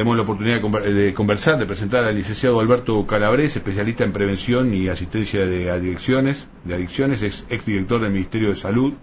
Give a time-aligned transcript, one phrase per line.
[0.00, 4.88] Tenemos la oportunidad de, conversar, de presentar al licenciado Alberto Calabres, especialista en prevención y
[4.88, 8.94] asistencia de adicciones, de adicciones, es exdirector del Ministerio de Salud,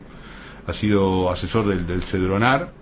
[0.66, 2.74] ha sido asesor del, CEDRONAR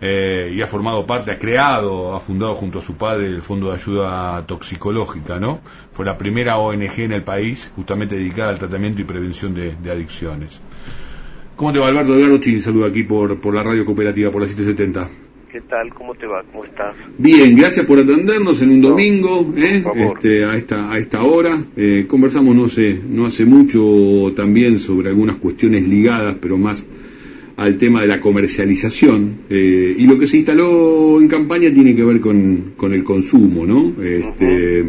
[0.00, 3.68] eh, y ha formado parte, ha creado, ha fundado junto a su padre el Fondo
[3.68, 5.60] de Ayuda Toxicológica, ¿no?
[5.92, 10.60] Fue la primera ONG en el país justamente dedicada al tratamiento y prevención de, adicciones.
[11.54, 12.60] ¿Cómo te va Alberto Edgardo Chini?
[12.60, 15.23] Saludo aquí por, por la radio cooperativa, por la 770.
[15.54, 15.94] ¿Qué tal?
[15.94, 16.42] ¿Cómo te va?
[16.50, 16.96] ¿Cómo estás?
[17.16, 19.84] Bien, gracias por atendernos en un domingo, ¿eh?
[19.94, 21.62] este, a esta a esta hora.
[21.76, 26.84] Eh, conversamos no sé, no hace mucho también sobre algunas cuestiones ligadas, pero más
[27.56, 32.02] al tema de la comercialización eh, y lo que se instaló en campaña tiene que
[32.02, 33.94] ver con, con el consumo, ¿no?
[34.02, 34.84] Este,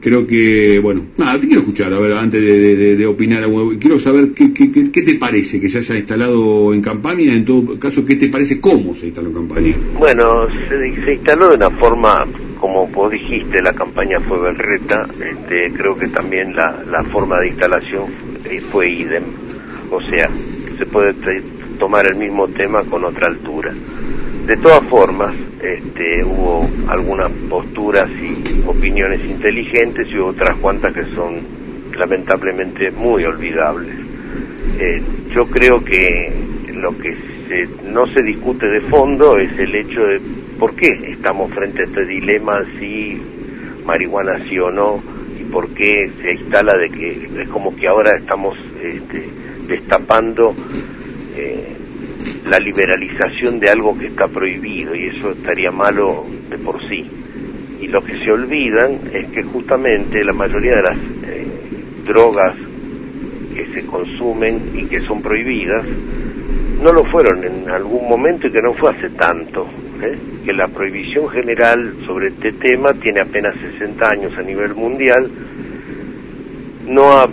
[0.00, 3.44] Creo que, bueno, nada, te quiero escuchar, a ver, antes de, de, opinar,
[3.80, 7.78] quiero saber qué, qué, qué, te parece que se haya instalado en campaña, en todo
[7.80, 9.74] caso, qué te parece cómo se instaló en campaña.
[9.98, 12.24] Bueno, se, se instaló de una forma,
[12.60, 17.48] como vos dijiste, la campaña fue berreta, este, creo que también la, la forma de
[17.48, 18.06] instalación
[18.70, 19.24] fue idem,
[19.90, 20.30] o sea,
[20.78, 21.14] se puede
[21.78, 23.74] tomar el mismo tema con otra altura.
[24.48, 31.42] De todas formas, este, hubo algunas posturas y opiniones inteligentes y otras cuantas que son
[31.94, 33.94] lamentablemente muy olvidables.
[34.80, 35.02] Eh,
[35.34, 36.32] yo creo que
[36.72, 37.14] lo que
[37.92, 40.18] no se discute de fondo es el hecho de
[40.58, 43.20] por qué estamos frente a este dilema si
[43.84, 45.02] marihuana sí o no
[45.38, 49.28] y por qué se instala de que es como que ahora estamos este,
[49.68, 50.54] destapando
[51.36, 51.76] eh,
[52.48, 57.06] la liberalización de algo que está prohibido y eso estaría malo de por sí.
[57.80, 61.46] Y lo que se olvidan es que justamente la mayoría de las eh,
[62.06, 62.54] drogas
[63.54, 65.84] que se consumen y que son prohibidas
[66.82, 69.68] no lo fueron en algún momento y que no fue hace tanto.
[70.02, 70.16] ¿eh?
[70.44, 75.30] Que la prohibición general sobre este tema tiene apenas 60 años a nivel mundial,
[76.86, 77.28] no ha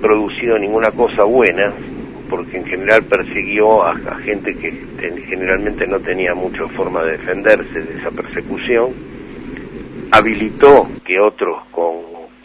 [0.00, 1.72] producido ninguna cosa buena,
[2.28, 4.70] porque en general persiguió a, gente que
[5.28, 8.92] generalmente no tenía mucha forma de defenderse de esa persecución,
[10.12, 11.96] habilitó que otros con,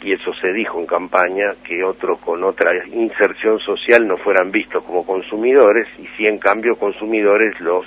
[0.02, 4.82] y eso se dijo en campaña, que otros con otra inserción social no fueran vistos
[4.84, 7.86] como consumidores, y si en cambio consumidores los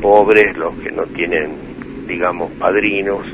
[0.00, 3.26] pobres, los que no tienen, digamos, padrinos,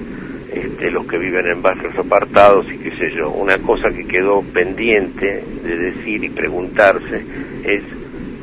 [0.52, 3.30] este, los que viven en barrios apartados y qué sé yo.
[3.30, 7.24] Una cosa que quedó pendiente de decir y preguntarse
[7.64, 7.82] es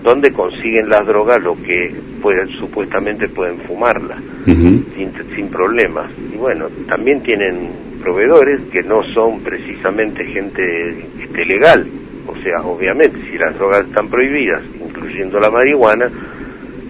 [0.03, 6.11] dónde consiguen las drogas lo que pueden, supuestamente pueden fumarla sin, sin problemas.
[6.33, 11.85] Y bueno, también tienen proveedores que no son precisamente gente este, legal.
[12.27, 16.09] O sea, obviamente, si las drogas están prohibidas, incluyendo la marihuana,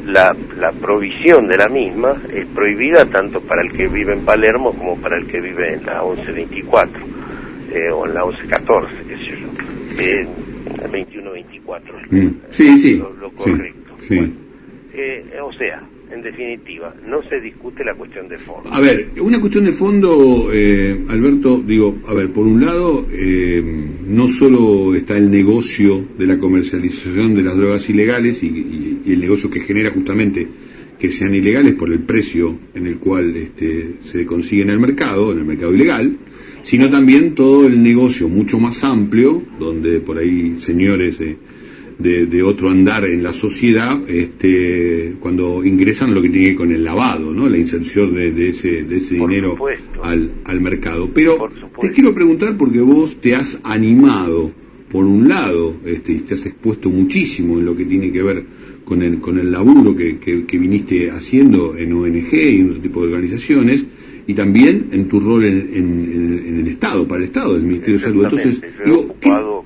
[0.08, 4.74] la, la provisión de la misma es prohibida tanto para el que vive en Palermo
[4.74, 7.06] como para el que vive en la 1124
[7.72, 9.48] eh, o en la 1114, qué sé yo.
[10.02, 10.28] Eh,
[10.82, 11.98] 2124.
[12.10, 12.28] Mm.
[12.50, 12.98] Sí, sí.
[12.98, 13.96] Lo, correcto.
[14.94, 15.82] Eh, o sea,
[16.12, 18.70] en definitiva, no se discute la cuestión de fondo.
[18.72, 23.62] A ver, una cuestión de fondo, eh, Alberto, digo, a ver, por un lado, eh,
[24.06, 29.50] no solo está el negocio de la comercialización de las drogas ilegales y, el negocio
[29.50, 30.48] que genera justamente
[31.00, 35.32] que sean ilegales por el precio en el cual este, se consigue en el mercado,
[35.32, 36.18] en el mercado ilegal,
[36.64, 41.20] sino también todo el negocio mucho más amplio, donde por ahí señores...
[41.22, 41.38] Eh,
[42.00, 46.72] de, otro andar en la sociedad este, cuando ingresan lo que tiene que ver con
[46.72, 47.50] el lavado, ¿no?
[47.50, 49.58] la inserción de, ese, de ese dinero
[50.02, 51.10] al, al mercado.
[51.14, 51.50] Pero
[51.80, 54.52] te quiero preguntar porque vos te has animado,
[54.92, 58.46] por un lado, este, y te has expuesto muchísimo en lo que tiene que ver
[58.86, 63.02] con el, con el laburo que, que, viniste haciendo en ONG y en otro tipo
[63.02, 63.86] de organizaciones,
[64.28, 68.04] y también en tu rol en, en, el Estado, para el Estado, del Ministerio de
[68.04, 68.24] Salud.
[68.24, 69.57] Entonces, digo, en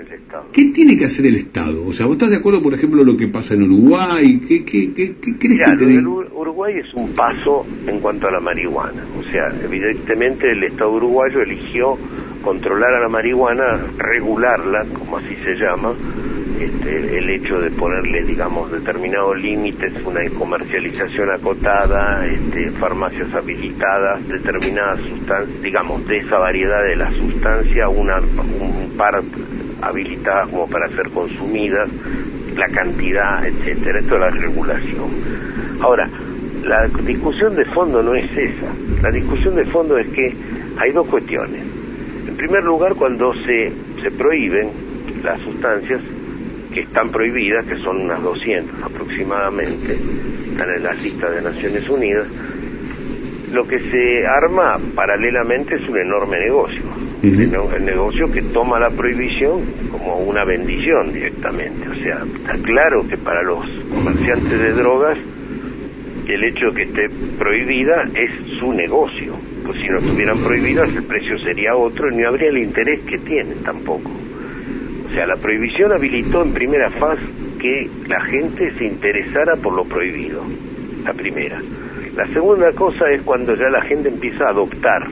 [0.00, 0.46] el Estado.
[0.52, 1.84] ¿Qué tiene que hacer el Estado?
[1.86, 4.40] O sea, ¿vos estás de acuerdo, por ejemplo, lo que pasa en Uruguay?
[4.46, 6.06] ¿Qué, qué, qué, qué crees que tiene?
[6.06, 9.04] Uruguay es un paso en cuanto a la marihuana.
[9.18, 11.98] O sea, evidentemente el Estado uruguayo eligió
[12.42, 15.94] controlar a la marihuana, regularla, como así se llama,
[16.60, 25.00] este, el hecho de ponerle, digamos, determinados límites, una comercialización acotada, este, farmacias habilitadas, determinadas
[25.00, 29.22] sustancias, digamos, de esa variedad de la sustancia, una, un par
[29.82, 31.88] habilitadas como para ser consumidas,
[32.56, 34.00] la cantidad, etcétera.
[34.00, 35.10] Esto es la regulación.
[35.80, 36.08] Ahora,
[36.64, 38.72] la discusión de fondo no es esa.
[39.02, 40.34] La discusión de fondo es que
[40.78, 41.62] hay dos cuestiones.
[42.28, 43.72] En primer lugar, cuando se,
[44.02, 44.70] se prohíben
[45.22, 46.00] las sustancias
[46.72, 49.94] que están prohibidas, que son unas 200 aproximadamente,
[50.50, 52.26] están en la lista de Naciones Unidas,
[53.52, 56.82] lo que se arma paralelamente es un enorme negocio,
[57.22, 61.88] el negocio que toma la prohibición como una bendición directamente.
[61.88, 65.18] O sea, está claro que para los comerciantes de drogas
[66.26, 67.08] el hecho de que esté
[67.38, 69.34] prohibida es su negocio.
[69.66, 73.18] Pues si no estuvieran prohibidas el precio sería otro y no habría el interés que
[73.18, 74.10] tienen tampoco.
[75.06, 77.22] O sea, la prohibición habilitó en primera fase
[77.58, 80.42] que la gente se interesara por lo prohibido,
[81.04, 81.60] la primera.
[82.16, 85.08] La segunda cosa es cuando ya la gente empieza a adoptar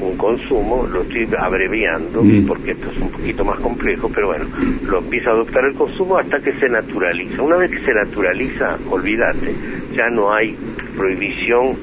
[0.00, 2.46] un consumo, lo estoy abreviando mm.
[2.46, 4.46] porque esto es un poquito más complejo, pero bueno,
[4.86, 7.42] lo empieza a adoptar el consumo hasta que se naturaliza.
[7.42, 9.54] Una vez que se naturaliza, olvídate,
[9.94, 10.56] ya no hay
[10.96, 11.76] prohibición,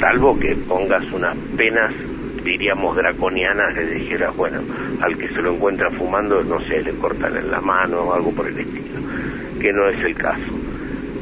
[0.00, 1.92] salvo que pongas unas penas
[2.44, 4.60] diríamos draconianas, le dijeras, bueno,
[5.00, 8.32] al que se lo encuentra fumando, no sé, le cortan en la mano o algo
[8.32, 9.00] por el estilo,
[9.60, 10.52] que no es el caso.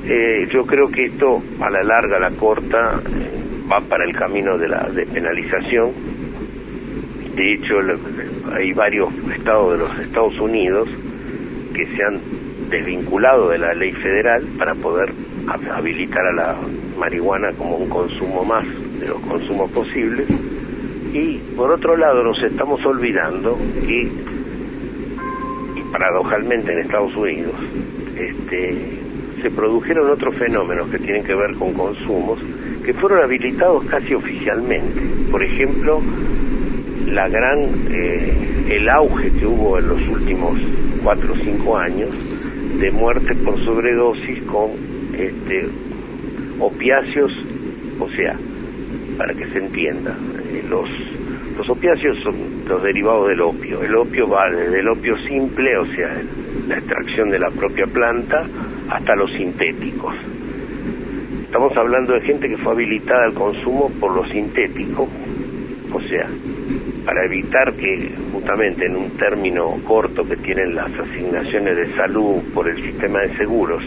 [0.06, 3.40] Eh, yo creo que esto, a la larga, a la corta, eh,
[3.70, 5.90] va para el camino de la despenalización.
[7.34, 7.74] De hecho,
[8.52, 10.88] hay varios estados de los Estados Unidos
[11.74, 12.20] que se han
[12.70, 15.12] desvinculado de la ley federal para poder
[15.72, 16.56] habilitar a la
[16.98, 18.64] marihuana como un consumo más
[19.00, 20.28] de los consumos posibles
[21.12, 24.02] y por otro lado nos estamos olvidando que,
[25.76, 27.54] y paradojalmente en Estados Unidos,
[28.16, 29.00] este,
[29.42, 32.38] se produjeron otros fenómenos que tienen que ver con consumos
[32.84, 35.00] que fueron habilitados casi oficialmente.
[35.30, 36.00] Por ejemplo,
[37.12, 37.58] la gran,
[37.90, 40.58] eh, el auge que hubo en los últimos
[41.02, 42.10] cuatro o cinco años
[42.78, 44.70] de muerte por sobredosis con
[45.14, 45.68] este,
[46.58, 47.32] opiáceos,
[47.98, 48.38] o sea,
[49.16, 50.88] para que se entienda, eh, los,
[51.56, 53.82] los opiáceos son los derivados del opio.
[53.82, 56.22] El opio va desde el opio simple, o sea,
[56.68, 58.46] la extracción de la propia planta,
[58.88, 60.14] hasta los sintéticos.
[61.42, 65.08] Estamos hablando de gente que fue habilitada al consumo por lo sintético,
[65.92, 66.28] o sea,
[67.10, 72.68] para evitar que justamente en un término corto que tienen las asignaciones de salud por
[72.68, 73.82] el sistema de seguros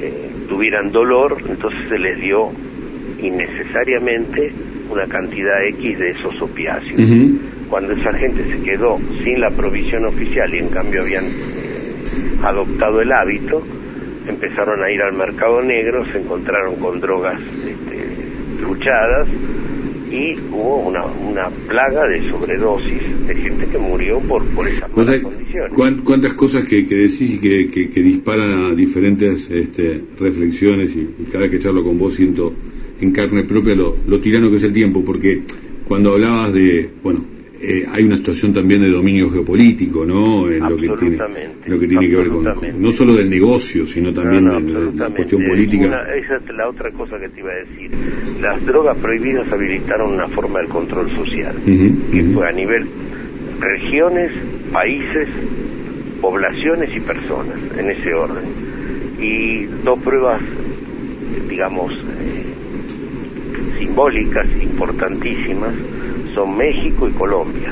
[0.00, 2.52] eh, tuvieran dolor, entonces se les dio
[3.18, 4.52] innecesariamente
[4.88, 7.00] una cantidad X de esos opiáceos.
[7.68, 11.94] Cuando esa gente se quedó sin la provisión oficial y en cambio habían eh,
[12.44, 13.66] adoptado el hábito,
[14.28, 19.26] empezaron a ir al mercado negro, se encontraron con drogas este, luchadas
[20.12, 25.72] y hubo una, una plaga de sobredosis de gente que murió por, por esas condiciones.
[26.04, 31.24] ¿Cuántas cosas que, que decís y que, que, disparan a diferentes este, reflexiones y, y,
[31.30, 32.52] cada vez que charlo con vos siento
[33.00, 35.42] en carne propia lo, lo tirano que es el tiempo, porque
[35.88, 37.24] cuando hablabas de, bueno,
[37.64, 40.50] eh, hay una situación también de dominio geopolítico, ¿no?
[40.50, 41.16] En lo que tiene,
[41.64, 42.44] lo que, tiene que ver con,
[42.82, 46.04] no solo del negocio, sino también de la cuestión política.
[46.12, 47.90] esa es la otra cosa que te iba a decir.
[48.40, 52.84] Las drogas prohibidas habilitaron una forma del control social, que fue a nivel
[53.60, 54.32] regiones,
[54.72, 55.28] países,
[56.20, 58.44] poblaciones y personas, en ese orden.
[59.20, 60.42] Y dos pruebas,
[61.48, 65.74] digamos, eh, simbólicas, importantísimas,
[66.34, 67.68] son México y Colombia.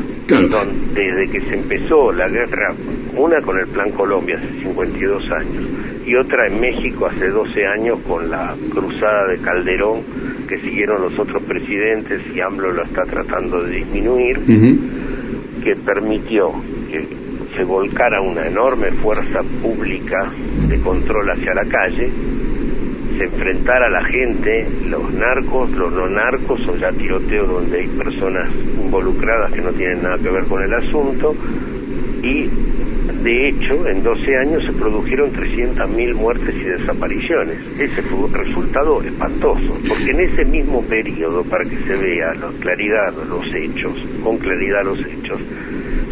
[0.94, 2.74] desde que se empezó la guerra,
[3.16, 5.64] una con el Plan Colombia hace 52 años
[6.06, 10.02] y otra en México hace 12 años con la cruzada de Calderón
[10.48, 14.38] que siguieron los otros presidentes y AMLO lo está tratando de disminuir,
[15.62, 16.50] que permitió
[16.90, 17.06] que
[17.56, 20.32] se volcara una enorme fuerza pública
[20.66, 22.10] de control hacia la calle
[23.24, 28.48] enfrentar a la gente, los narcos, los no narcos o ya tiroteos donde hay personas
[28.82, 31.34] involucradas que no tienen nada que ver con el asunto.
[32.22, 32.48] Y
[33.22, 37.58] de hecho en 12 años se produjeron 300.000 muertes y desapariciones.
[37.78, 42.50] Ese fue un resultado espantoso, porque en ese mismo periodo, para que se vea la
[42.60, 45.40] claridad los hechos, con claridad los hechos,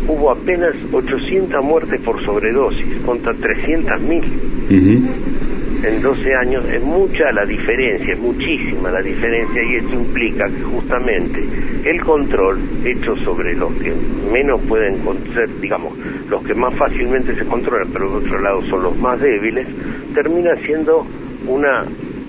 [0.06, 5.47] hubo apenas 800 muertes por sobredosis contra 300.000
[5.82, 10.62] en 12 años es mucha la diferencia, es muchísima la diferencia y esto implica que
[10.62, 11.44] justamente
[11.84, 13.92] el control hecho sobre los que
[14.32, 14.98] menos pueden
[15.34, 15.96] ser, digamos,
[16.28, 19.66] los que más fácilmente se controlan, pero por otro lado son los más débiles,
[20.14, 21.06] termina siendo
[21.46, 21.86] una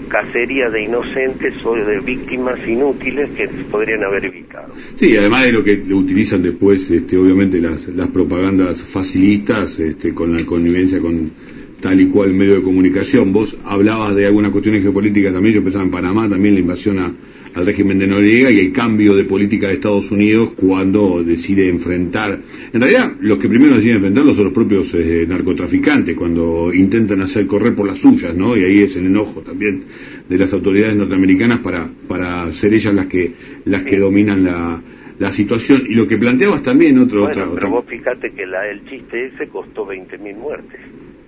[0.09, 4.73] cacería de inocentes o de víctimas inútiles que podrían haber evitado.
[4.95, 10.35] Sí, además de lo que utilizan después, este, obviamente las, las propagandas facilistas, este, con
[10.35, 11.31] la connivencia con
[11.81, 13.31] tal y cual medio de comunicación.
[13.31, 17.65] Vos hablabas de algunas cuestiones geopolíticas también, yo pensaba en Panamá, también la invasión al
[17.65, 22.39] régimen de Noriega y el cambio de política de Estados Unidos cuando decide enfrentar,
[22.71, 27.47] en realidad los que primero deciden enfrentarlo son los propios eh, narcotraficantes, cuando intentan hacer
[27.47, 28.55] correr por las suyas, ¿no?
[28.55, 29.83] Y ahí es el enojo también
[30.27, 33.33] de las autoridades norteamericanas para, para ser ellas las que,
[33.65, 34.81] las que dominan la,
[35.17, 35.83] la situación.
[35.87, 39.27] Y lo que planteabas también, otro, bueno, otra, pero vos fíjate que la, el chiste
[39.27, 40.79] ese costó 20.000 muertes.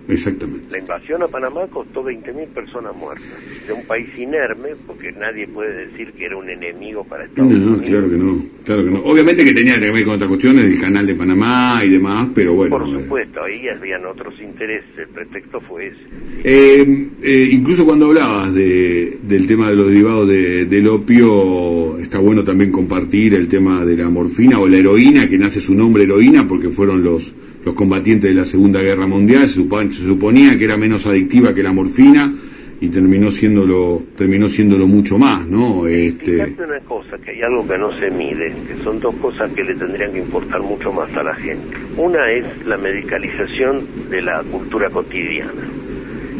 [0.08, 0.66] Exactamente.
[0.70, 3.26] La invasión a Panamá costó 20.000 personas muertas.
[3.66, 7.56] De un país inerme, porque nadie puede decir que era un enemigo para Estados No,
[7.56, 7.82] Unidos.
[7.82, 8.98] claro que no, claro que no.
[9.04, 12.54] Obviamente que tenía que ver con otras cuestiones, el canal de Panamá y demás, pero
[12.54, 12.78] bueno.
[12.78, 15.98] Por eh, supuesto, ahí habían otros intereses, el pretexto fue ese.
[16.44, 22.18] Eh, eh, incluso cuando hablabas de, del tema de los derivados de- del opio, está
[22.18, 26.02] bueno también compartir el tema de la morfina o la heroína, que nace su nombre
[26.04, 27.32] heroína porque fueron los,
[27.64, 31.54] los combatientes de la Segunda Guerra Mundial, se, supo- se suponía que era menos adictiva
[31.54, 32.32] que la morfina
[32.80, 35.86] y terminó siéndolo, terminó siéndolo mucho más, ¿no?
[35.86, 39.52] Este, Fíjate una cosa, que hay algo que no se mide, que son dos cosas
[39.52, 41.76] que le tendrían que importar mucho más a la gente.
[41.96, 45.52] Una es la medicalización de la cultura cotidiana.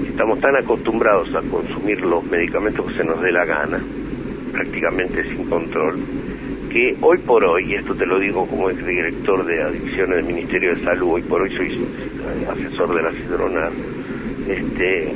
[0.09, 3.81] Estamos tan acostumbrados a consumir los medicamentos que se nos dé la gana,
[4.53, 5.97] prácticamente sin control,
[6.73, 10.75] que hoy por hoy, y esto te lo digo como exdirector de adicciones del Ministerio
[10.75, 13.73] de Salud, hoy por hoy soy eh, asesor de la Cidronar,
[14.49, 15.13] este,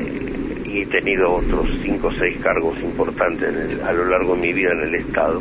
[0.66, 4.72] y he tenido otros cinco o seis cargos importantes a lo largo de mi vida
[4.72, 5.40] en el Estado.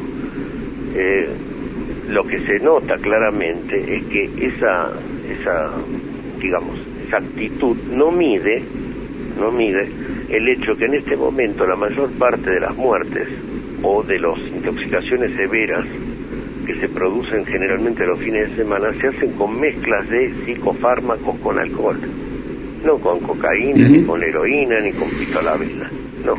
[0.95, 1.27] Eh,
[2.07, 4.93] lo que se nota claramente es que esa,
[5.29, 5.73] esa,
[6.39, 8.63] digamos, esa actitud no mide,
[9.37, 9.89] no mide
[10.29, 13.27] el hecho que en este momento la mayor parte de las muertes
[13.83, 15.85] o de las intoxicaciones severas
[16.65, 21.59] que se producen generalmente los fines de semana se hacen con mezclas de psicofármacos con
[21.59, 21.99] alcohol,
[22.83, 25.89] no con cocaína, ni con heroína, ni con pitolabela,
[26.25, 26.35] no.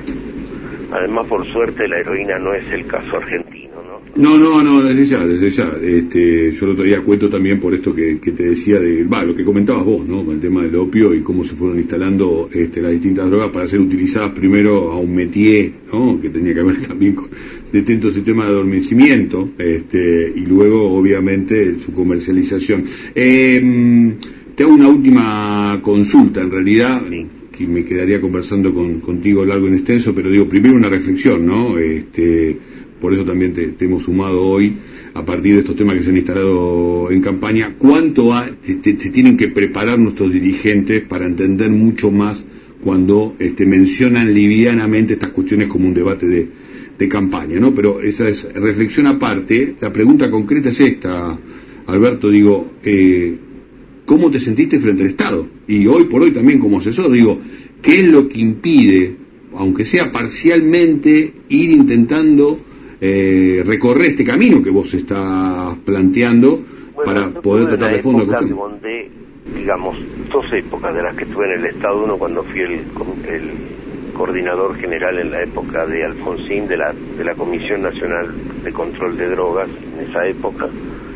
[0.92, 3.65] Además, por suerte, la heroína no es el caso argentino,
[4.14, 4.38] ¿no?
[4.38, 5.76] No, no, desde ya, desde ya.
[5.82, 9.24] Este, yo lo otro día cuento también por esto que, que te decía de, va,
[9.24, 10.24] lo que comentabas vos, ¿no?
[10.24, 13.66] Con el tema del opio y cómo se fueron instalando este, las distintas drogas para
[13.66, 16.20] ser utilizadas primero a un métier, ¿no?
[16.20, 17.28] Que tenía que ver también con
[17.72, 22.84] detento sistema de adormecimiento, este, y luego, obviamente, su comercialización.
[23.14, 24.14] Eh,
[24.54, 27.02] te hago una última consulta, en realidad,
[27.56, 31.78] que me quedaría conversando con, contigo largo y extenso, pero digo, primero una reflexión, ¿no?
[31.78, 32.25] Este,
[33.00, 34.72] por eso también te, hemos sumado hoy,
[35.14, 39.10] a partir de estos temas que se han instalado en campaña, cuánto ha- te- se
[39.10, 42.44] tienen que preparar nuestros dirigentes para entender mucho más
[42.82, 46.48] cuando este, mencionan livianamente estas cuestiones como un debate de,
[46.98, 47.74] de campaña, ¿no?
[47.74, 49.74] Pero esa es reflexión aparte.
[49.80, 51.38] La pregunta concreta es esta,
[51.86, 53.36] Alberto, digo, eh,
[54.04, 55.48] ¿cómo te sentiste frente al Estado?
[55.66, 57.40] Y hoy por hoy también como asesor, digo,
[57.82, 59.16] ¿qué es lo que impide,
[59.54, 62.58] aunque sea parcialmente, ir intentando
[63.00, 66.62] eh, recorrer este camino que vos estás planteando
[66.94, 68.58] Bueno, para poder tratar de fondo la cuestión?
[68.58, 69.10] donde,
[69.54, 69.96] digamos,
[70.30, 72.72] dos épocas de las que estuve en el Estado, uno cuando fui el,
[73.28, 73.50] el
[74.14, 78.34] coordinador general en la época de Alfonsín de la, de la Comisión Nacional
[78.64, 80.68] de Control de Drogas, en esa época,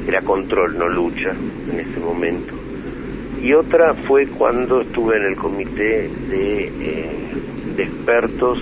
[0.06, 1.30] era control, no lucha,
[1.72, 2.54] en ese momento.
[3.42, 7.28] Y otra fue cuando estuve en el comité de, eh,
[7.74, 8.58] de expertos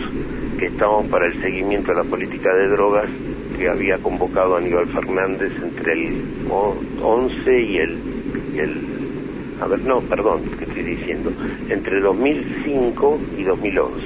[0.58, 3.10] que estábamos para el seguimiento de la política de drogas
[3.54, 8.02] que había convocado Aníbal Fernández entre el o- 11 y el,
[8.54, 9.08] el
[9.60, 11.34] a ver, no, perdón, ¿qué estoy diciendo?
[11.68, 14.04] Entre 2005 y 2011.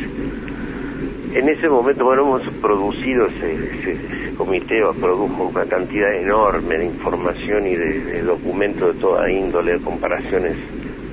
[1.31, 6.87] En ese momento, bueno, hemos producido ese, ese- ese comité, produjo una cantidad enorme de
[6.87, 10.59] información y de, de documentos de toda índole, de comparaciones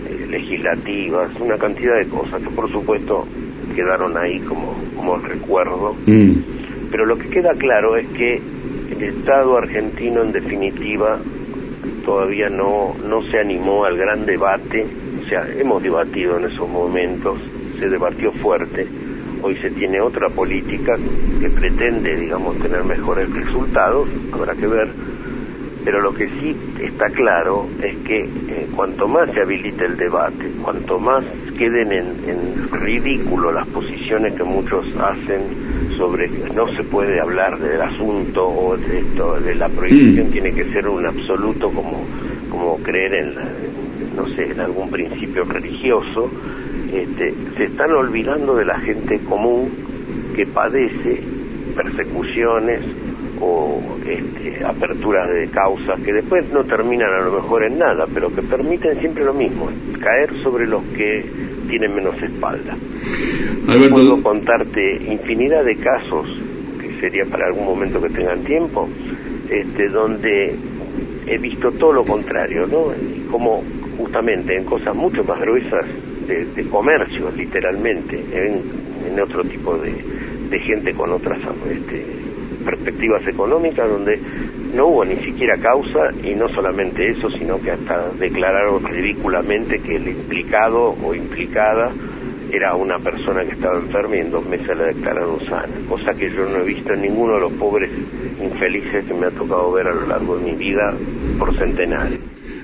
[0.04, 3.30] eh, legislativas, una cantidad de cosas que por supuesto
[3.80, 5.96] quedaron ahí como, como recuerdo.
[6.06, 6.42] Mm,
[6.92, 8.42] Pero lo que queda claro es que
[8.92, 11.18] el Estado argentino en definitiva
[12.04, 14.86] todavía no, no se animó al gran debate,
[15.24, 17.40] o sea, hemos debatido en esos momentos,
[17.80, 18.86] se debatió fuerte,
[19.42, 20.96] hoy se tiene otra política
[21.40, 24.90] que pretende, digamos, tener mejores resultados, habrá que ver,
[25.84, 28.18] pero lo que sí está claro es que
[28.48, 31.24] eh, cuanto más se habilite el debate, cuanto más
[31.58, 35.50] queden en, en ridículo las posiciones que muchos hacen
[35.98, 40.32] sobre que no se puede hablar del asunto o de, esto, de la prohibición Mm.
[40.32, 42.06] tiene que ser un absoluto como,
[42.50, 43.52] como creer en, la-
[44.16, 46.32] no sé, en algún principio religioso,
[46.94, 49.70] este, se están olvidando de la gente común
[50.34, 51.28] que padece
[51.76, 52.82] persecuciones
[53.42, 58.34] o este, aperturas de causas que después no terminan a lo mejor en nada, pero
[58.34, 59.70] que permiten siempre lo mismo,
[60.00, 61.26] caer sobre los que
[61.70, 62.76] tienen menos espalda.
[63.90, 66.28] Puedo contarte infinidad de casos,
[66.82, 68.90] que sería para algún momento que tengan tiempo,
[69.50, 70.56] este, donde
[71.28, 72.92] he visto todo lo contrario, ¿no?
[73.32, 73.64] Como
[73.98, 75.86] justamente en cosas mucho más gruesas
[76.28, 78.80] de, de comercio, literalmente, en,
[79.20, 79.92] otro tipo de,
[80.50, 82.06] de gente con otras este,
[82.66, 84.20] perspectivas económicas, donde
[84.74, 89.96] no hubo ni siquiera causa y no solamente eso, sino que hasta declararon ridículamente que
[89.96, 91.92] el implicado o implicada
[92.52, 96.30] era una persona que estaba enferma y en dos meses la declararon sana, cosa que
[96.30, 97.90] yo no he visto en ninguno de los pobres
[98.42, 100.94] infelices que me ha tocado ver a lo largo de mi vida
[101.38, 102.20] por centenares.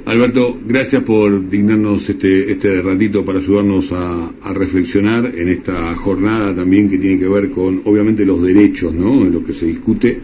[0.05, 6.87] Alberto, gracias por dignarnos este, este ratito para ayudarnos a, reflexionar en esta jornada también
[6.87, 9.23] que tiene que ver con, obviamente, los derechos, ¿no?
[9.23, 10.19] En lo que se discute,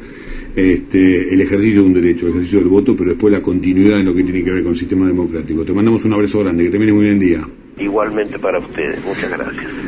[0.55, 4.05] este, el ejercicio de un derecho, el ejercicio del voto, pero después la continuidad en
[4.05, 5.65] lo que tiene que ver con el sistema democrático.
[5.65, 7.47] Te mandamos un abrazo grande, que termine muy bien día.
[7.81, 9.81] Igualmente para ustedes, muchas gracias.